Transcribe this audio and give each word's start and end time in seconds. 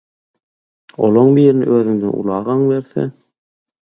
Olaň 1.07 1.29
birini 1.35 1.67
özüňden 1.75 2.17
uly 2.21 2.35
agaň 2.37 2.63
berse 2.69 3.05